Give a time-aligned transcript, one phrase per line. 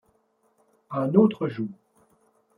[0.89, 1.69] Un autre jour: